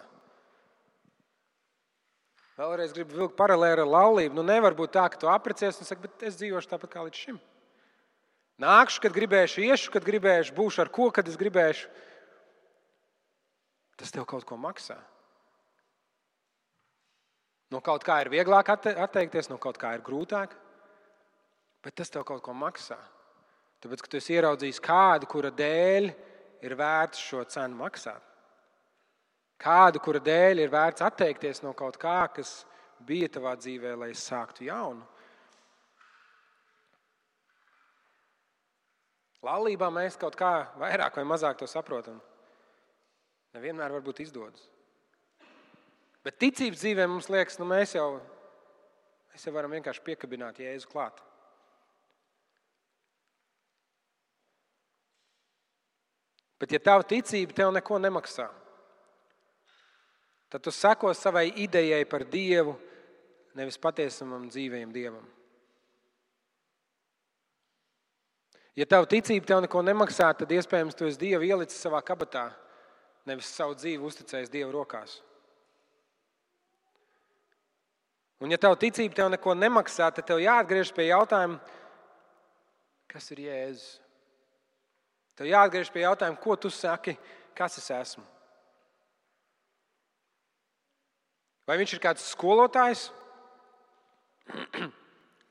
[2.57, 4.37] Vēlreiz gribu vilkt paralēli ar laulību.
[4.39, 7.21] Nu, nevar būt tā, ka tu apprecējies un saki, bet es dzīvošu tāpat kā līdz
[7.27, 7.41] šim.
[8.63, 11.89] Nākšu, kad gribēšu, iešu, kad gribēšu, būšu ar ko, kad es gribēšu.
[14.01, 14.97] Tas tev kaut ko maksā.
[17.73, 20.53] No kaut kā ir vieglāk atteikties, no kaut kā ir grūtāk,
[21.85, 22.99] bet tas tev kaut ko maksā.
[23.83, 26.11] Tāpēc, ka tu esi ieraudzījis kādu, kura dēļ
[26.63, 28.23] ir vērts šo cenu maksāt.
[29.63, 32.63] Kādu, kura dēļ ir vērts atteikties no kaut kā, kas
[33.07, 35.07] bija tavā dzīvē, lai sāktu jaunu.
[39.43, 42.21] Laulībā mēs kaut kā vairāk vai mazāk to saprotam.
[43.53, 44.65] Nevienmēr varbūt izdodas.
[46.25, 48.15] Bet ticības dzīvē mums liekas, nu mēs jau,
[49.33, 51.19] mēs jau varam vienkārši piekabināt Jēzu klāt.
[56.63, 58.47] Bet, ja tava ticība tev neko nemaksā,
[60.53, 62.77] tad tu seko savai idejai par Dievu,
[63.59, 65.25] nevis patiesamam dzīvajam Dievam.
[68.79, 72.47] Ja tava ticība tev neko nemaksā, tad iespējams tu esi Dievu ielicis savā kabatā
[73.29, 75.21] nevis savu dzīvi uzticējis Dieva rokās.
[78.43, 81.61] Un, ja tev ticība tev neko nemaksā, tad tev jāatgriežas pie jautājuma,
[83.13, 83.93] kas ir Jēzus.
[85.39, 87.15] Tev jāatgriežas pie jautājuma, ko tu saki,
[87.55, 88.25] kas es esmu.
[91.71, 93.07] Vai viņš ir kāds skolotājs,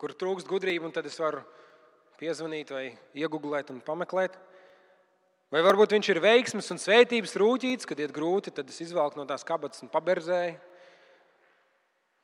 [0.02, 1.46] kur trūkst gudrība, un tad es varu
[2.20, 4.36] piezvanīt, vai iegūglēt un pameklēt?
[5.52, 9.26] Vai varbūt viņš ir veiksmes un svētības rūtīts, kad iet grūti, tad es izvelku no
[9.28, 10.56] tās kabatas un paberzēju?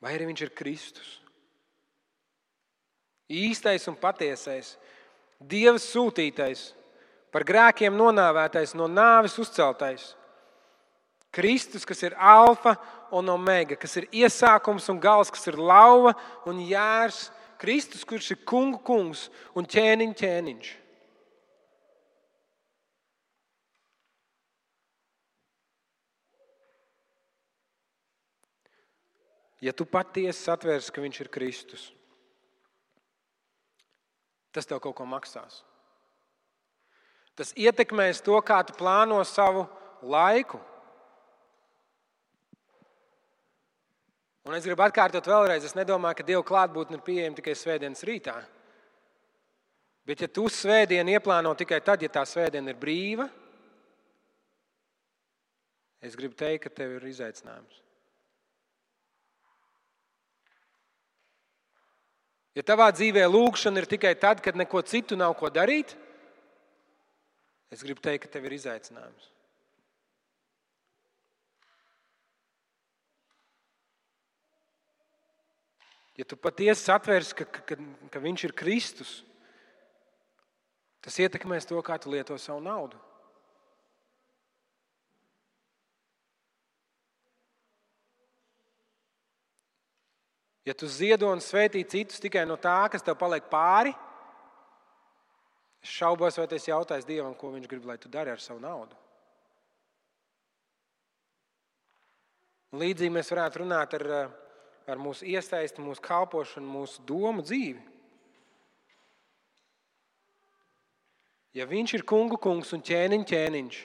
[0.00, 1.10] Vai arī viņš ir Kristus?
[3.28, 4.78] Īstais un patiesais,
[5.38, 6.72] Dieva sūtītais,
[7.30, 10.14] par grēkiem nonāvētais, no nāves uzceltais.
[11.30, 12.74] Kristus, kas ir alfa
[13.14, 16.14] un omega, kas ir iesākums un gals, kas ir lauva
[16.48, 17.28] un jērs.
[17.60, 20.68] Kristus, kurš ir kungu kungs un ķēniņ ķēniņš.
[29.64, 31.88] Ja tu patiesi satvērsi, ka viņš ir Kristus,
[34.54, 35.62] tas tev kaut ko maksās.
[37.38, 39.64] Tas ietekmēs to, kā tu plāno savu
[40.02, 40.58] laiku.
[44.48, 48.38] Un es gribu atkārtot vēlreiz, es nedomāju, ka Dieva klātbūtne ir pieejama tikai svētdienas rītā.
[50.08, 53.26] Bet, ja tu svētdienu ieplāno tikai tad, ja tā svētdiena ir brīva,
[56.00, 57.82] es gribu teikt, ka tev ir izaicinājums.
[62.58, 65.92] Ja tavā dzīvē lūkšana ir tikai tad, kad neko citu nav ko darīt,
[67.70, 69.28] es gribu teikt, ka tev ir izaicinājums.
[76.18, 77.78] Ja tu patiesi atvērsi, ka, ka,
[78.10, 79.12] ka viņš ir Kristus,
[80.98, 82.98] tas ietekmēs to, kā tu lieto savu naudu.
[90.68, 93.94] Ja tu ziedo un svētī citus tikai no tā, kas tev paliek pāri,
[95.80, 98.98] es šaubos, vai tas jautājs Dievam, ko viņš grib, lai tu dari ar savu naudu.
[102.76, 104.04] Līdzīgi mēs varētu runāt ar,
[104.92, 107.80] ar mūsu iesaisti, mūsu kalpošanu, mūsu domu dzīvi.
[111.56, 113.78] Ja viņš ir kungu kungs un ķēniņ ķēniņš,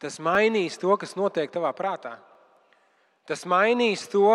[0.00, 2.14] tas mainīs to, kas notiek tavā prātā.
[3.26, 4.30] Tas mainīs to,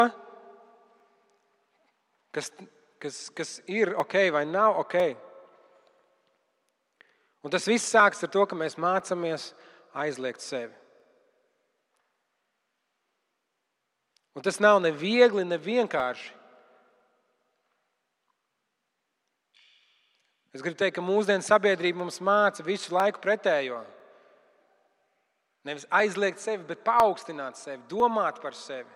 [2.35, 2.51] kas,
[2.99, 4.97] kas, kas ir ok vai nav ok.
[7.41, 9.51] Un tas viss sākas ar to, ka mēs mācāmies
[9.97, 10.75] aizliegt sevi.
[14.35, 16.29] Un tas nav ne viegli, ne vienkārši.
[20.51, 23.79] Es gribu teikt, ka mūsdienu sabiedrība mums māca visu laiku pretējo.
[25.67, 28.89] Nevis aizliegt sevi, bet paaugstināt sevi, domāt par sevi.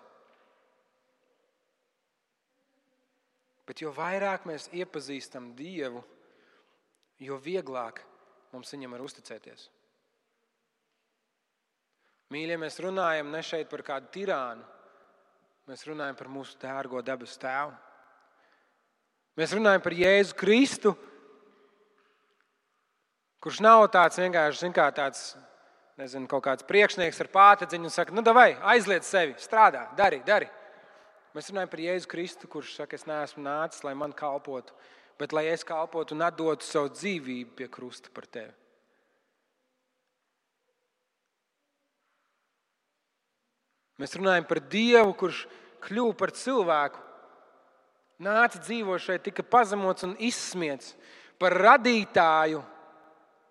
[3.65, 6.01] Bet jo vairāk mēs iepazīstam Dievu,
[7.21, 8.01] jo vieglāk
[8.53, 9.69] mums viņam ir uzticēties.
[12.33, 14.65] Mīļie, mēs runājam ne šeit par kādu tirānu,
[15.69, 17.73] mēs runājam par mūsu dārgo dabas tēvu.
[19.37, 20.93] Mēs runājam par Jēzu Kristu,
[23.43, 25.33] kurš nav tāds vienkārši kā tāds
[25.99, 30.49] nezinu, kaut kāds priekšnieks ar pātadziņu un saka, nu, vai aizliec sevi, strādā, dari, dari.
[31.35, 34.75] Mēs runājam par Jēzu Kristu, kurš saka, es neesmu nācis, lai man kalpotu,
[35.19, 38.51] bet lai es kalpotu un atdotu savu dzīvību pie krusta par tevi.
[43.99, 45.45] Mēs runājam par Dievu, kurš
[45.85, 46.99] kļuva par cilvēku,
[48.23, 50.91] nāca dzīvo šeit, tika pazemots un izsmiets
[51.39, 52.59] par radītāju,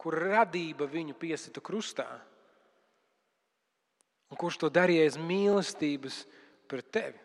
[0.00, 2.10] kur radība viņu piesita krustā
[4.34, 6.24] un kurš to darīja aiz mīlestības
[6.66, 7.20] pret tevi.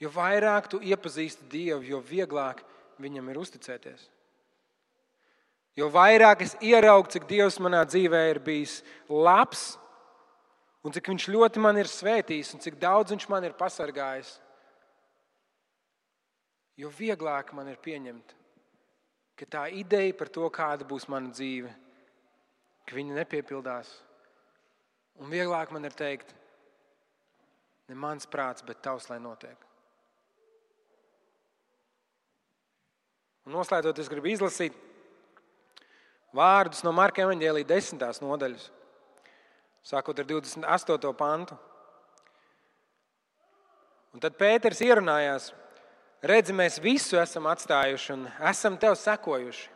[0.00, 2.62] Jo vairāk tu iepazīsti Dievu, jo vieglāk
[3.00, 4.06] viņam ir uzticēties.
[5.76, 8.78] Jo vairāk es ieraugu, cik Dievs manā dzīvē ir bijis
[9.10, 9.74] labs,
[10.80, 14.38] un cik Viņš ļoti man ir svētījis, un cik daudz Viņš man ir pasargājis,
[16.80, 18.32] jo vieglāk man ir pieņemt,
[19.36, 21.68] ka tā ideja par to, kāda būs mana dzīve,
[22.88, 23.92] ka viņa nepiepildās
[25.22, 26.32] Un vieglāk man ir teikt,
[27.88, 29.58] ne mans prāts, bet tavs, lai notiek.
[33.44, 34.76] Un noslēdzot, es gribu izlasīt
[36.34, 38.70] vārdus no Marka Evanģēlīja desmitās nodaļas,
[39.84, 41.12] sākot ar 28.
[41.18, 41.58] pantu.
[44.14, 45.50] Un tad Pēters ierunājās,
[46.24, 49.68] redzi, mēs visu esam atstājuši un esam tev sekojuši.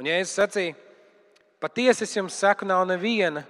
[0.00, 0.76] Un Jēzus sacīja,
[1.62, 3.44] Patiesi es jums saku, nav neviena,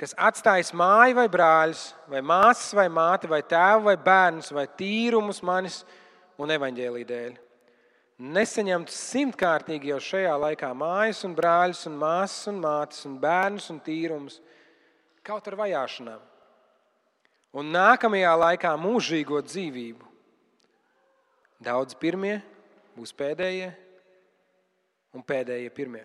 [0.00, 5.42] kas atstājis māju vai brāļus, vai māsas, vai māti, vai tēvu, vai bērnus, vai tīrumus
[5.46, 5.82] manis
[6.40, 7.34] un evaņģēlī dēļ.
[8.34, 13.80] Nesaņemt simtkārtīgi jau šajā laikā mājas, un brāļus, un māsas, un mātes, un bērnus un
[13.82, 14.38] tīrumus,
[15.26, 16.22] kaut ar vajāšanām.
[17.54, 20.10] Un nākamajā laikā mūžīgo dzīvību.
[21.64, 22.40] Daudz pirmie
[22.94, 23.70] būs pēdējie,
[25.14, 26.02] un pēdējie pirmie.